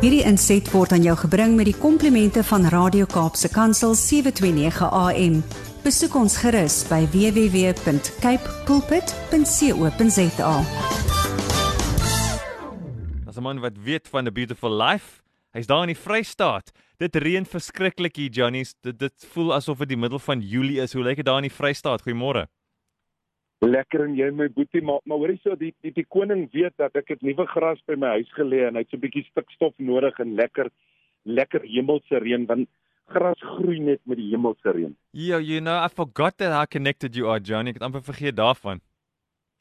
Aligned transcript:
Hierdie 0.00 0.22
inset 0.24 0.70
word 0.72 0.94
aan 0.96 1.02
jou 1.04 1.12
gebring 1.20 1.56
met 1.58 1.66
die 1.68 1.76
komplimente 1.76 2.40
van 2.48 2.64
Radio 2.72 3.04
Kaapse 3.04 3.50
Kansel 3.52 3.94
729 3.94 4.88
AM. 4.88 5.42
Besoek 5.84 6.14
ons 6.16 6.36
gerus 6.40 6.78
by 6.88 7.04
www.cape 7.12 8.54
pulpit.co.za. 8.64 10.54
As 13.28 13.36
'n 13.36 13.42
man 13.42 13.60
wat 13.60 13.76
weet 13.84 14.08
van 14.08 14.24
'n 14.24 14.32
beautiful 14.32 14.72
life, 14.72 15.20
hy's 15.52 15.66
daar 15.66 15.82
in 15.82 15.94
die 15.94 16.02
Vrystaat. 16.02 16.72
Dit 16.98 17.16
reën 17.16 17.46
verskriklik 17.46 18.16
hier, 18.16 18.30
Johnny's. 18.30 18.74
Dit 18.80 18.98
dit 18.98 19.26
voel 19.32 19.54
asof 19.54 19.78
dit 19.78 19.88
die 19.88 19.96
middel 19.96 20.18
van 20.18 20.40
Julie 20.40 20.80
is. 20.80 20.92
Hoe 20.92 21.02
lyk 21.02 21.16
dit 21.16 21.26
daar 21.26 21.36
in 21.36 21.48
die 21.48 21.56
Vrystaat? 21.56 22.02
Goeiemôre. 22.02 22.46
Lekker 23.60 24.06
en 24.06 24.14
jy 24.16 24.30
my 24.32 24.48
boetie 24.48 24.80
maar 24.80 25.02
maar 25.04 25.18
hoorie 25.20 25.40
so 25.42 25.54
die, 25.60 25.74
die 25.84 25.92
die 25.92 26.06
koning 26.08 26.46
weet 26.54 26.72
dat 26.80 26.94
ek 26.96 27.12
het 27.12 27.22
nuwe 27.22 27.44
gras 27.46 27.80
by 27.86 27.96
my 28.00 28.14
huis 28.16 28.30
gelê 28.32 28.62
en 28.66 28.78
hy 28.78 28.84
het 28.86 28.90
so 28.90 28.96
'n 28.96 29.04
bietjie 29.04 29.26
stikstof 29.28 29.74
nodig 29.76 30.18
en 30.18 30.34
lekker 30.34 30.70
lekker 31.24 31.66
hemelse 31.68 32.22
reën 32.24 32.46
want 32.46 32.68
gras 33.12 33.40
groei 33.56 33.78
net 33.80 34.00
met 34.06 34.16
die 34.16 34.30
hemelse 34.30 34.72
reën. 34.72 34.96
Yo, 35.12 35.38
you 35.38 35.60
know, 35.60 35.76
I 35.76 35.88
forgot 35.88 36.38
that 36.38 36.52
how 36.52 36.64
connected 36.64 37.14
you 37.16 37.28
are, 37.28 37.40
Johnny. 37.40 37.70
Ek 37.70 37.80
het 37.80 37.82
amper 37.82 38.02
vergeet 38.02 38.36
daarvan. 38.36 38.80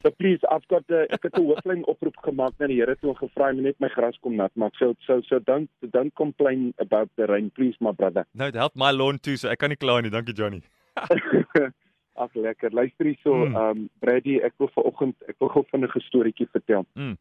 So 0.01 0.11
please, 0.11 0.39
I've 0.47 0.63
got 0.69 0.87
the 0.87 1.05
ek 1.11 1.23
het 1.23 1.35
'n 1.35 1.43
hooflyn 1.43 1.83
oproep 1.83 2.15
gemaak 2.23 2.53
na 2.59 2.67
die 2.67 2.79
Here 2.79 2.95
toe 2.95 3.15
gevra 3.15 3.49
om 3.51 3.61
net 3.61 3.79
my 3.79 3.89
gras 3.89 4.17
kom 4.21 4.35
nat 4.35 4.55
maak. 4.55 4.75
So 4.75 4.93
so 4.99 5.19
so 5.21 5.39
don't 5.39 5.69
don't 5.91 6.15
complain 6.15 6.73
about 6.77 7.09
the 7.15 7.25
rain, 7.25 7.51
please 7.51 7.75
my 7.81 7.91
brother. 7.91 8.25
No, 8.33 8.47
it 8.47 8.55
helped 8.55 8.77
my 8.77 8.91
lawn 8.91 9.19
too, 9.19 9.35
so 9.35 9.49
ek 9.49 9.59
kan 9.59 9.69
nie 9.69 9.75
kla 9.75 10.01
nie. 10.01 10.09
Dankie, 10.09 10.33
Johnny. 10.33 10.61
Ag 12.19 12.33
lekker. 12.35 12.73
Luister 12.73 13.05
hierso, 13.05 13.33
Mm. 13.35 13.55
ehm 13.55 13.77
um, 13.77 13.89
Brady, 13.99 14.39
ek 14.43 14.53
wil 14.57 14.69
vanoggend 14.75 15.15
ek 15.27 15.35
wil 15.39 15.49
gou 15.49 15.63
vinnig 15.71 15.95
'n 15.95 16.07
storieetjie 16.09 16.47
vertel. 16.51 16.85
Mm. 16.93 17.17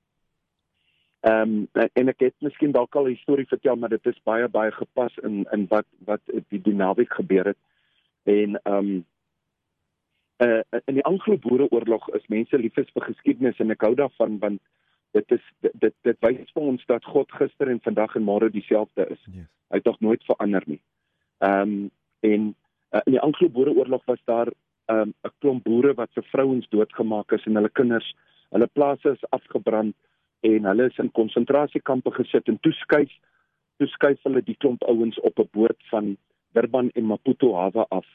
Ehm 1.21 1.69
um, 1.74 1.87
en 1.93 2.09
ek 2.09 2.21
het 2.21 2.34
miskien 2.41 2.73
dalk 2.73 2.97
al 2.97 3.09
'n 3.09 3.16
storie 3.16 3.47
vertel, 3.47 3.77
maar 3.77 3.88
dit 3.88 4.07
is 4.07 4.23
baie 4.24 4.49
baie 4.49 4.71
gepas 4.71 5.15
in 5.23 5.46
in 5.52 5.66
wat 5.69 5.87
wat 6.04 6.21
die, 6.49 6.60
die 6.63 6.74
naweek 6.74 7.13
gebeur 7.15 7.45
het. 7.45 7.59
En 8.24 8.60
ehm 8.63 8.74
um, 8.74 9.04
uh, 10.38 10.60
in 10.85 10.95
die 10.95 11.04
Anglo-Boereoorlog 11.04 12.09
is 12.09 12.26
mense 12.26 12.59
liefes 12.59 12.91
vir 12.95 13.02
geskiedenis 13.02 13.59
en 13.59 13.71
ek 13.71 13.82
hou 13.82 13.95
daarvan 13.95 14.38
want 14.38 14.60
dit 15.16 15.30
is 15.30 15.45
dit 15.60 15.73
dit, 15.80 15.95
dit 16.02 16.16
wys 16.21 16.52
vir 16.54 16.63
ons 16.63 16.87
dat 16.87 17.04
God 17.04 17.32
gister 17.32 17.69
en 17.69 17.80
vandag 17.80 18.15
en 18.16 18.23
môre 18.23 18.51
dieselfde 18.51 19.07
is. 19.10 19.23
Yes. 19.26 19.46
Hy 19.69 19.76
het 19.76 19.85
nog 19.85 20.01
nooit 20.01 20.24
verander 20.24 20.63
nie. 20.66 20.80
Ehm 21.38 21.60
um, 21.63 21.91
en 22.21 22.54
uh, 22.95 23.01
in 23.04 23.13
die 23.13 23.21
Anglo-Boereoorlog 23.21 24.04
was 24.04 24.23
daar 24.24 24.49
'n 24.89 24.99
um, 24.99 25.15
klomp 25.39 25.65
boere 25.65 25.95
wat 25.95 26.11
se 26.15 26.23
vrouens 26.23 26.69
doodgemaak 26.69 27.33
is 27.33 27.47
en 27.47 27.55
hulle 27.55 27.69
kinders, 27.69 28.15
hulle 28.51 28.67
plase 28.67 29.11
is 29.11 29.31
afgebrand 29.31 29.95
en 30.41 30.65
hulle 30.65 30.87
is 30.87 30.99
in 30.99 31.13
konsentrasiekampe 31.13 32.11
gesit 32.11 32.49
en 32.49 32.61
toeskuif 32.61 33.13
toeskuif 33.79 34.23
hulle 34.23 34.43
die 34.43 34.57
klomp 34.57 34.83
ouens 34.85 35.21
op 35.21 35.39
'n 35.39 35.49
boot 35.53 35.81
van 35.91 36.16
Durban 36.53 36.91
en 36.95 37.05
Maputo 37.05 37.55
hawe 37.55 37.87
af 37.89 38.07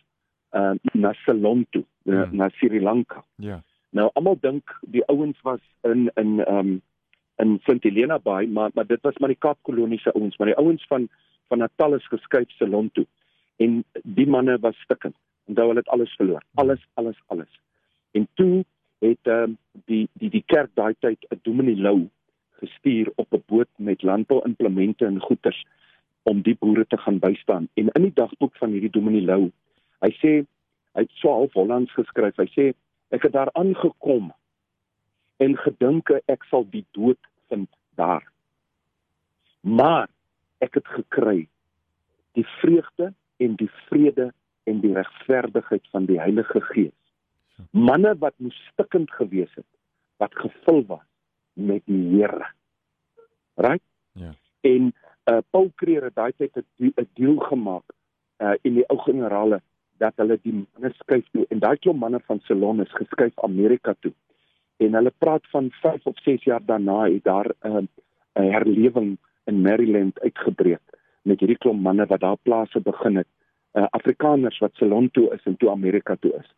uh, 0.53 0.73
na 0.93 1.13
Ceylon 1.13 1.65
toe, 1.69 1.83
Hmm. 2.03 2.35
na 2.35 2.49
Sri 2.49 2.81
Lanka. 2.81 3.23
Ja. 3.35 3.61
Nou 3.89 4.09
almal 4.13 4.37
dink 4.41 4.79
die 4.81 5.03
ouens 5.07 5.37
was 5.41 5.61
in 5.81 6.11
in 6.15 6.39
ehm 6.45 6.57
um, 6.57 6.81
in 7.37 7.59
St 7.63 7.83
Helena 7.83 8.19
Bay, 8.19 8.45
maar 8.45 8.71
maar 8.73 8.87
dit 8.87 9.01
was 9.01 9.17
maar 9.17 9.29
die 9.29 9.37
Kaapkolonie 9.39 9.99
se 9.99 10.13
ouens, 10.13 10.37
maar 10.37 10.47
die 10.47 10.57
ouens 10.57 10.85
van 10.87 11.09
van 11.47 11.57
Natal 11.57 11.95
is 11.95 12.07
geskuif 12.07 12.49
Ceylon 12.51 12.89
toe. 12.91 13.05
En 13.57 13.83
die 14.03 14.27
manne 14.27 14.57
was 14.59 14.79
stikkend. 14.81 15.15
Onthou 15.45 15.67
hulle 15.67 15.79
het 15.79 15.91
alles 15.93 16.15
verloor. 16.15 16.43
Alles, 16.53 16.87
alles, 16.93 17.19
alles. 17.27 17.59
En 18.11 18.27
toe 18.33 18.65
het 19.03 19.19
ehm 19.21 19.43
um, 19.43 19.57
die 19.85 20.09
die 20.13 20.29
die 20.29 20.43
kerk 20.45 20.71
daai 20.73 20.95
tyd 20.99 21.25
'n 21.29 21.39
dominee 21.41 21.75
Lou 21.75 22.09
gestuur 22.63 23.11
op 23.15 23.33
'n 23.33 23.43
boot 23.45 23.71
met 23.75 24.01
landbouimplemente 24.01 25.05
en 25.05 25.19
goederes 25.19 25.65
om 26.23 26.41
die 26.41 26.55
boere 26.55 26.87
te 26.87 26.97
gaan 26.97 27.19
bystaan. 27.19 27.67
En 27.73 27.87
in 27.87 28.01
die 28.01 28.13
dagboek 28.13 28.55
van 28.57 28.69
hierdie 28.69 28.89
dominee 28.89 29.25
Lou, 29.25 29.51
hy 29.99 30.11
sê 30.21 30.31
hy 30.93 31.01
het 31.01 31.11
so 31.11 31.29
half 31.29 31.53
Hollands 31.53 31.93
geskryf. 31.93 32.37
Hy 32.37 32.49
sê 32.55 32.73
ek 33.09 33.21
het 33.27 33.31
daar 33.31 33.51
aangekom 33.53 34.31
en 35.37 35.57
gedinke 35.57 36.21
ek 36.25 36.43
sal 36.43 36.65
die 36.69 36.85
dood 36.91 37.19
vind 37.47 37.69
daar. 37.95 38.31
Maar 39.61 40.09
ek 40.57 40.73
het 40.73 40.87
gekry 40.87 41.47
die 42.31 42.47
vreugde 42.61 43.13
en 43.43 43.55
die 43.59 43.69
vrede 43.87 44.31
en 44.69 44.79
die 44.83 44.93
regverdigheid 44.95 45.87
van 45.91 46.05
die 46.09 46.19
Heilige 46.19 46.61
Gees. 46.71 46.95
Manne 47.71 48.15
wat 48.19 48.33
moes 48.37 48.57
stikkend 48.71 49.11
gewees 49.11 49.51
het, 49.55 49.67
wat 50.21 50.35
gevul 50.35 50.83
was 50.87 51.05
met 51.53 51.83
die 51.85 52.01
Here. 52.15 52.47
Right? 53.55 53.83
Ja. 54.11 54.33
En 54.61 54.93
uh 55.31 55.39
Paul 55.49 55.71
Creer 55.75 56.03
het 56.03 56.15
daai 56.15 56.33
tyd 56.37 56.55
'n 56.57 56.65
de- 56.75 56.93
'n 57.01 57.09
deal 57.13 57.37
gemaak 57.37 57.83
uh 58.43 58.55
in 58.61 58.73
die 58.73 58.87
ou 58.89 58.97
generale 58.99 59.61
dat 59.97 60.13
hulle 60.15 60.39
die 60.41 60.53
manne 60.53 60.93
skuif 60.93 61.25
toe 61.31 61.45
en 61.49 61.59
daai 61.59 61.77
klomp 61.77 61.99
manne 61.99 62.19
van 62.19 62.39
Ceylon 62.39 62.81
is 62.81 62.91
geskuif 62.91 63.39
Amerika 63.43 63.95
toe. 63.99 64.13
En 64.77 64.93
hulle 64.93 65.13
praat 65.17 65.47
van 65.49 65.71
5 65.71 66.05
of 66.05 66.17
6 66.19 66.43
jaar 66.43 66.65
daarna 66.65 67.09
het 67.09 67.23
daar 67.23 67.51
'n 67.61 67.87
uh, 68.33 68.51
herlewing 68.51 69.17
in 69.43 69.61
Maryland 69.61 70.19
uitgebreek 70.19 70.92
met 71.23 71.39
hierdie 71.39 71.57
klomp 71.57 71.81
manne 71.81 72.05
wat 72.05 72.19
daar 72.19 72.37
plase 72.43 72.79
begin 72.79 73.15
het. 73.21 73.27
Uh 73.73 73.87
Afrikaners 73.91 74.59
wat 74.61 74.75
Ceylon 74.75 75.09
toe 75.11 75.29
is 75.33 75.43
en 75.49 75.57
toe 75.57 75.71
Amerika 75.71 76.15
toe 76.15 76.33
is. 76.39 76.49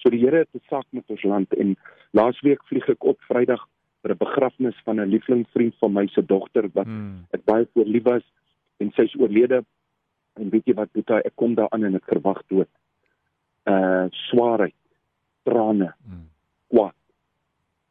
So 0.00 0.10
die 0.10 0.20
Here 0.20 0.36
het 0.44 0.48
'n 0.54 0.62
saak 0.68 0.86
met 0.90 1.04
ons 1.10 1.22
land 1.22 1.54
en 1.54 1.76
laasweek 2.12 2.62
vlieg 2.64 2.88
ek 2.88 3.04
op 3.04 3.20
Vrydag 3.28 3.66
vir 4.02 4.10
'n 4.10 4.16
begrafnis 4.18 4.76
van 4.84 5.00
'n 5.00 5.08
lieflingsvriend 5.10 5.74
van 5.78 5.92
my 5.92 6.06
se 6.06 6.22
dogter 6.26 6.68
wat 6.72 6.86
Mm. 6.86 7.26
ek 7.30 7.44
baie 7.44 7.66
voor 7.74 7.84
lief 7.84 8.02
was 8.02 8.22
en 8.78 8.90
sy 8.92 9.02
is 9.02 9.16
oorlede 9.18 9.64
en 10.36 10.50
weet 10.50 10.64
jy 10.66 10.74
wat 10.74 10.92
Boeta 10.92 11.18
ek 11.24 11.36
kom 11.36 11.54
daar 11.54 11.70
aan 11.70 11.84
en 11.84 11.94
ek 11.94 12.04
verwag 12.04 12.42
dood. 12.48 12.68
Uh 13.66 14.06
swaarheid, 14.10 14.74
trane, 15.44 15.94
Mm. 16.06 16.28
kwaad. 16.68 16.94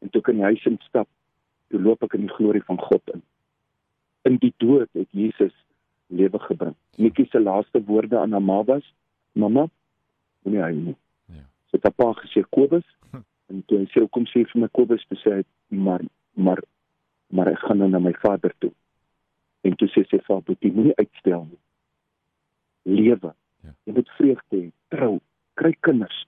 En 0.02 0.10
toe 0.10 0.22
kan 0.22 0.36
die 0.36 0.44
huis 0.44 0.66
instap, 0.66 1.08
toe 1.70 1.82
loop 1.82 2.04
ek 2.04 2.14
in 2.14 2.22
die 2.28 2.36
glorie 2.36 2.64
van 2.64 2.78
God 2.78 3.02
in. 3.14 3.22
In 4.24 4.38
die 4.38 4.54
dood 4.58 4.90
het 4.94 5.08
Jesus 5.12 5.54
lewe 6.20 6.40
gebring. 6.46 6.76
Netjie 6.98 7.28
se 7.32 7.40
laaste 7.40 7.82
woorde 7.88 8.20
aan 8.20 8.36
haar 8.36 8.44
ma 8.44 8.62
was: 8.64 8.86
"Mamma, 9.32 9.68
moenie 10.44 10.62
huil 10.62 10.82
nie." 10.90 10.98
Ja. 11.26 11.46
Sy 11.70 11.78
het 11.78 11.88
haar 11.88 11.96
pa 11.96 12.12
gesê 12.22 12.44
Kobus 12.50 12.88
en 13.50 13.64
toe 13.66 13.80
hy 13.82 13.88
sê 13.94 14.06
kom 14.14 14.28
sê 14.30 14.44
vir 14.52 14.62
my 14.62 14.70
Kobus 14.78 15.06
te 15.10 15.18
sê 15.24 15.42
maar 15.70 16.04
maar 16.36 16.62
maar 17.30 17.52
ek 17.52 17.66
gaan 17.66 17.78
nou 17.78 17.90
na 17.90 18.00
my 18.00 18.14
vader 18.22 18.54
toe. 18.60 18.72
En 19.62 19.76
toe 19.76 19.88
sê 19.94 20.06
sy 20.08 20.18
vir 20.18 20.34
haar 20.34 20.46
boetie 20.46 20.72
moenie 20.74 20.96
uitstel 20.98 21.46
nie. 21.46 21.60
Lewe. 22.90 23.34
Ja. 23.64 23.74
Jy 23.86 23.94
moet 23.98 24.14
vreugde 24.18 24.58
hê, 24.58 24.70
trou, 24.94 25.20
kry 25.60 25.76
kinders. 25.86 26.24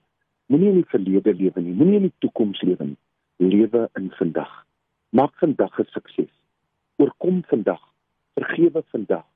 Moenie 0.52 0.70
in 0.70 0.82
die 0.82 0.90
verlede 0.92 1.34
lewe 1.34 1.64
nie, 1.64 1.74
moenie 1.74 1.98
in 2.02 2.08
die 2.10 2.18
toekoms 2.24 2.60
lewe 2.62 2.92
nie. 2.92 3.00
Lewe 3.42 3.88
in 3.98 4.10
vandag. 4.18 4.52
Maak 5.10 5.34
vandag 5.40 5.78
'n 5.80 5.88
sukses. 5.90 6.30
Oorkom 6.96 7.42
vandag. 7.50 7.82
Vergewe 8.34 8.82
vandag. 8.92 9.26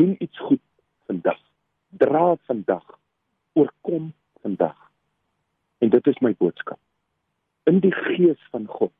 Doen 0.00 0.14
iets 0.18 0.38
goed 0.38 0.60
vandag. 1.06 1.38
Dra 1.88 2.36
vandag. 2.44 2.98
Oorkom 3.52 4.12
vandag. 4.40 4.90
En 5.78 5.88
dit 5.88 6.06
is 6.06 6.18
my 6.18 6.34
boodskap. 6.38 6.78
In 7.62 7.78
die 7.84 7.92
gees 7.92 8.46
van 8.50 8.64
God 8.66 8.92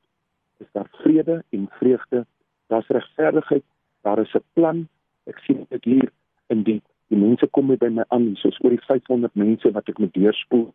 is 0.57 0.67
daar 0.73 0.89
vrede 0.93 1.45
en 1.49 1.69
vreugde. 1.71 2.27
Daar's 2.67 2.87
regverdigheid. 2.87 3.65
Daar 4.01 4.19
is 4.19 4.35
'n 4.35 4.45
plan. 4.53 4.89
Ek 5.25 5.39
sien 5.39 5.67
dit 5.69 5.85
hier 5.85 6.13
in 6.47 6.63
die 6.63 6.83
die 7.07 7.19
mense 7.19 7.47
kom 7.47 7.77
by 7.77 7.89
my 7.89 8.05
aan, 8.09 8.37
soos 8.37 8.61
oor 8.61 8.71
die 8.71 8.85
500 8.85 9.35
mense 9.35 9.73
wat 9.73 9.89
ek 9.89 9.99
moet 9.99 10.15
deurspoel 10.15 10.71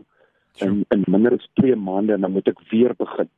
in 0.56 0.85
in 0.90 1.03
minder 1.08 1.34
as 1.34 1.50
2 1.53 1.75
maande 1.75 2.14
en 2.14 2.22
dan 2.22 2.31
moet 2.31 2.47
ek 2.47 2.69
weer 2.69 2.96
begin. 2.96 3.30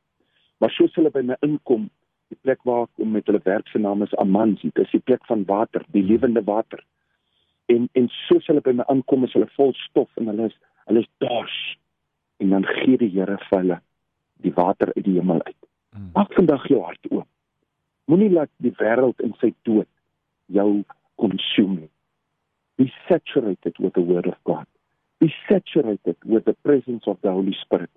Maar 0.58 0.70
soos 0.70 0.94
hulle 0.94 1.10
by 1.10 1.20
my 1.20 1.36
inkom, 1.40 1.90
die 2.28 2.38
plek 2.42 2.60
waar 2.68 2.86
kom 2.96 3.12
met 3.16 3.26
hulle 3.26 3.40
werk 3.44 3.68
se 3.68 3.78
naam 3.78 4.02
is 4.04 4.14
Amanzi, 4.20 4.70
dis 4.74 4.90
die 4.92 5.00
plek 5.00 5.24
van 5.26 5.44
water, 5.48 5.84
die 5.96 6.04
lewende 6.04 6.44
water. 6.44 6.84
En 7.72 7.88
en 7.92 8.08
soos 8.28 8.46
hulle 8.48 8.64
by 8.64 8.74
my 8.76 8.86
aankom 8.92 9.24
is 9.24 9.34
hulle 9.36 9.48
vol 9.56 9.74
stof 9.84 10.10
en 10.20 10.30
hulle 10.32 10.48
is 10.52 10.56
hulle 10.88 11.04
is 11.04 11.10
dors. 11.24 11.58
En 12.38 12.54
dan 12.54 12.66
gee 12.68 12.96
die 13.00 13.10
Here 13.12 13.38
vir 13.48 13.58
hulle 13.58 13.80
die 14.44 14.54
water 14.54 14.92
uit 14.94 15.04
die 15.04 15.16
hemel 15.18 15.42
uit. 15.42 15.60
Mm. 15.96 16.10
Maak 16.14 16.32
vandag 16.36 16.68
jou 16.70 16.82
hart 16.84 17.10
oop. 17.10 17.28
Moenie 18.08 18.30
laat 18.32 18.50
die 18.64 18.72
wêreld 18.78 19.20
in 19.24 19.34
sy 19.40 19.52
dood 19.68 19.88
jou 20.46 20.84
consume 21.20 21.82
nie. 21.82 21.92
Be 22.78 22.92
saturated 23.08 23.78
with 23.82 23.94
the 23.94 24.04
word 24.04 24.28
of 24.30 24.38
God. 24.44 24.66
Be 25.18 25.32
saturated 25.48 26.16
with 26.24 26.44
the 26.44 26.54
presence 26.62 27.08
of 27.10 27.18
the 27.22 27.32
Holy 27.32 27.56
Spirit. 27.64 27.90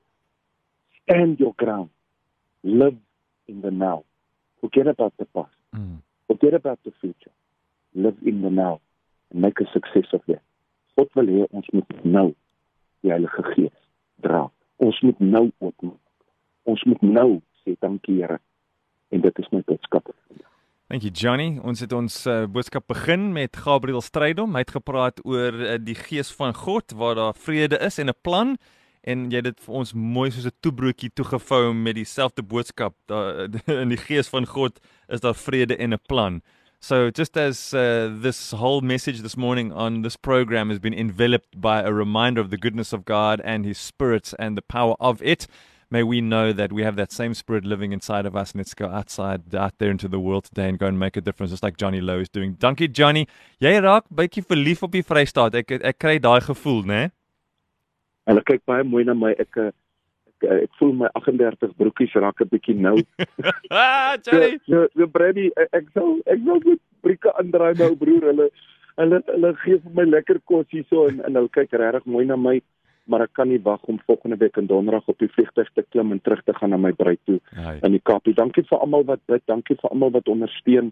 Stand 1.03 1.39
your 1.39 1.53
ground. 1.53 1.89
Live 2.63 2.97
in 3.47 3.61
the 3.61 3.71
now. 3.71 4.03
Forget 4.61 4.87
about 4.87 5.13
the 5.17 5.25
past. 5.25 5.57
Mm. 5.75 6.01
Forget 6.27 6.53
about 6.53 6.79
the 6.83 6.91
future. 7.01 7.33
Live 7.93 8.17
in 8.25 8.41
the 8.41 8.49
now 8.49 8.79
and 9.31 9.41
make 9.41 9.59
a 9.59 9.67
success 9.73 10.07
of 10.13 10.21
it. 10.27 10.41
God 10.95 11.09
wil 11.15 11.27
hê 11.33 11.47
ons 11.49 11.67
moet 11.73 12.05
nou 12.05 12.27
die 13.01 13.11
Heilige 13.11 13.43
Gees 13.53 13.77
dra. 14.21 14.45
Ons 14.77 15.01
moet 15.01 15.19
nou 15.19 15.49
oopmaak. 15.59 15.99
Ons 16.69 16.83
moet 16.85 17.01
nou 17.01 17.41
sê 17.63 17.75
dankie 17.81 18.21
Here. 18.21 18.39
en 19.11 19.21
dit 19.21 19.39
is 19.39 19.49
my 19.51 19.61
boodskap. 19.67 20.11
Dankie 20.91 21.11
Johnny. 21.15 21.55
Ons 21.63 21.83
het 21.83 21.93
ons 21.95 22.15
uh, 22.27 22.43
boodskap 22.51 22.87
begin 22.91 23.29
met 23.35 23.55
Gabriel 23.63 24.03
Strydom. 24.03 24.55
Hy 24.55 24.65
het 24.65 24.73
gepraat 24.75 25.21
oor 25.27 25.55
uh, 25.55 25.75
die 25.79 25.95
gees 25.95 26.31
van 26.35 26.55
God 26.57 26.95
waar 26.99 27.17
daar 27.19 27.37
vrede 27.37 27.79
is 27.79 27.99
en 27.99 28.11
'n 28.11 28.19
plan 28.21 28.57
en 29.03 29.29
jy 29.31 29.41
het 29.41 29.49
dit 29.49 29.61
vir 29.65 29.75
ons 29.81 29.93
mooi 29.93 30.29
soos 30.31 30.45
'n 30.45 30.57
toebroodjie 30.61 31.11
toegevou 31.15 31.73
met 31.73 31.95
dieselfde 31.95 32.43
boodskap. 32.43 32.95
Daar 33.07 33.49
in 33.83 33.89
die 33.89 33.97
gees 33.97 34.29
van 34.29 34.45
God 34.45 34.79
is 35.09 35.21
daar 35.21 35.35
vrede 35.35 35.75
en 35.77 35.93
'n 35.93 35.99
plan. 36.07 36.41
So 36.79 37.11
just 37.11 37.37
as 37.37 37.73
uh, 37.73 38.09
this 38.21 38.51
whole 38.51 38.81
message 38.81 39.21
this 39.21 39.35
morning 39.35 39.71
on 39.71 40.01
this 40.01 40.17
program 40.17 40.69
has 40.69 40.79
been 40.79 40.95
enveloped 40.95 41.61
by 41.61 41.79
a 41.81 41.93
reminder 41.93 42.41
of 42.41 42.49
the 42.49 42.57
goodness 42.57 42.91
of 42.91 43.05
God 43.05 43.39
and 43.41 43.65
his 43.65 43.77
spirit 43.77 44.33
and 44.39 44.57
the 44.57 44.63
power 44.63 44.95
of 44.99 45.21
it, 45.21 45.45
may 45.91 46.01
we 46.01 46.21
know 46.21 46.51
that 46.51 46.73
we 46.73 46.81
have 46.81 46.95
that 46.95 47.11
same 47.11 47.35
spirit 47.35 47.65
living 47.65 47.91
inside 47.93 48.25
of 48.25 48.35
us 48.35 48.53
and 48.53 48.61
let's 48.61 48.73
go 48.73 48.87
outside 48.87 49.53
out 49.53 49.77
there 49.77 49.91
into 49.91 50.07
the 50.07 50.19
world 50.19 50.45
today 50.45 50.69
and 50.69 50.79
go 50.79 50.87
and 50.87 50.97
make 50.97 51.15
a 51.15 51.21
difference 51.21 51.51
just 51.51 51.61
like 51.61 51.77
Johnny 51.77 52.01
Lowe 52.01 52.19
is 52.19 52.29
doing. 52.29 52.55
Dankie 52.55 52.91
Johnny. 52.91 53.27
Jy 53.59 53.79
raak 53.79 54.09
bietjie 54.09 54.41
verlief 54.41 54.81
op 54.81 54.91
die 54.91 55.03
Vrystaat. 55.03 55.53
Ek 55.53 55.71
ek 55.77 55.99
kry 55.99 56.17
daai 56.17 56.41
gevoel, 56.41 56.81
né? 56.81 57.01
Nee? 57.05 57.20
Hulle 58.29 58.43
kyk 58.45 58.65
baie 58.69 58.83
mooi 58.87 59.03
na 59.07 59.15
my. 59.17 59.31
Ek 59.39 59.57
ek, 59.61 59.75
ek 60.65 60.75
voel 60.79 60.93
my 61.03 61.09
38 61.17 61.73
broekies 61.77 62.13
raak 62.15 62.41
'n 62.41 62.51
bietjie 62.51 62.75
nou. 62.77 62.97
ah, 63.71 64.17
Johnny. 64.25 64.59
So, 64.67 64.87
so 64.95 65.07
Brady, 65.07 65.51
ek 65.57 65.89
sal 65.93 66.19
ek 66.25 66.43
sal 66.45 66.61
goed 66.65 66.81
brieke 67.01 67.33
aandraai 67.33 67.73
nou 67.79 67.95
broer. 67.95 68.29
Hulle 68.31 68.49
hulle 68.99 69.21
hulle 69.31 69.55
gee 69.63 69.79
vir 69.81 69.97
my 69.97 70.05
lekker 70.09 70.41
kos 70.45 70.69
hierso 70.73 71.07
en 71.09 71.21
en 71.25 71.39
hulle 71.39 71.55
kyk 71.57 71.73
regtig 71.81 72.05
mooi 72.05 72.25
na 72.25 72.37
my. 72.37 72.59
Maar 73.09 73.25
ek 73.25 73.33
kan 73.33 73.49
nie 73.49 73.59
wag 73.65 73.81
om 73.89 73.97
volgende 74.05 74.37
week 74.37 74.57
in 74.61 74.67
Donderdag 74.69 75.07
op 75.09 75.17
die 75.19 75.31
vliegtuig 75.31 75.69
te 75.73 75.83
klim 75.89 76.11
en 76.13 76.21
terug 76.21 76.43
te 76.45 76.53
gaan 76.53 76.69
na 76.69 76.77
my 76.77 76.91
bruid 76.93 77.19
toe 77.25 77.39
Hai. 77.57 77.79
in 77.81 77.95
die 77.97 78.03
Kaapie. 78.03 78.35
Dankie 78.37 78.63
vir 78.69 78.77
almal 78.77 79.03
wat 79.09 79.23
bid, 79.25 79.41
dankie 79.49 79.75
vir 79.81 79.89
almal 79.89 80.13
wat 80.13 80.29
ondersteun. 80.29 80.91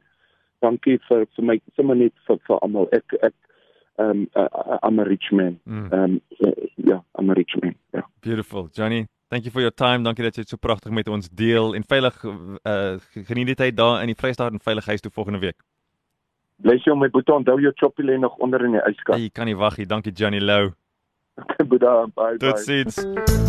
Dankie 0.65 0.97
vir 1.07 1.27
vir 1.35 1.45
my 1.45 1.59
sommer 1.77 1.95
net 1.95 2.13
vir 2.27 2.41
vir 2.47 2.57
almal. 2.65 2.89
Ek 2.91 3.13
ek 3.21 3.35
um 4.00 4.28
uh, 4.36 4.78
I'm 4.81 5.00
a 5.00 5.04
rich 5.04 5.31
man. 5.31 5.60
Mm. 5.68 5.94
Um 5.94 6.22
uh, 6.40 6.51
yeah, 6.75 7.01
I'm 7.18 7.30
a 7.30 7.34
rich 7.34 7.56
man. 7.62 7.75
Yeah. 7.94 8.07
Beautiful. 8.22 8.69
Johnny, 8.74 9.07
thank 9.30 9.46
you 9.46 9.51
for 9.51 9.62
your 9.62 9.74
time. 9.74 10.04
Dankie 10.04 10.24
dat 10.24 10.36
jy 10.36 10.46
so 10.48 10.57
pragtig 10.57 10.92
met 10.92 11.07
ons 11.07 11.30
deel 11.30 11.75
en 11.75 11.84
veilig 11.84 12.24
uh 12.25 12.98
geniet 13.13 13.54
die 13.54 13.60
tyd 13.66 13.78
daar 13.78 14.01
in 14.01 14.12
die 14.12 14.18
Vrystaat 14.18 14.51
en 14.56 14.63
veilig 14.63 14.86
huis 14.86 15.01
toe 15.01 15.12
volgende 15.12 15.40
week. 15.40 15.60
Bless 16.62 16.84
you 16.84 16.96
my 16.98 17.07
boetie, 17.10 17.34
onthou 17.34 17.60
jou 17.63 17.72
choppie 17.80 18.04
lê 18.06 18.18
nog 18.19 18.36
onder 18.44 18.66
in 18.66 18.75
die 18.75 18.84
yskas. 18.84 19.19
Jy 19.19 19.30
kan 19.31 19.48
nie 19.48 19.56
wag 19.56 19.78
nie. 19.78 19.88
Dankie 19.88 20.12
Johnny 20.13 20.40
Lou. 20.40 20.72
Okay, 21.40 21.63
bye 21.63 22.06
bye. 22.16 22.38
Tot 22.38 22.60
sins. 22.60 23.49